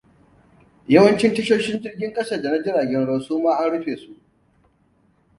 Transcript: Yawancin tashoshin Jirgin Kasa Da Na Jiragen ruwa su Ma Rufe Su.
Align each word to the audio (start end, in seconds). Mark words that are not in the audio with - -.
Yawancin 0.89 1.33
tashoshin 1.35 1.81
Jirgin 1.83 2.13
Kasa 2.15 2.43
Da 2.43 2.49
Na 2.51 2.63
Jiragen 2.63 3.05
ruwa 3.07 3.19
su 3.21 3.39
Ma 3.41 3.67
Rufe 3.71 3.95
Su. 3.97 4.11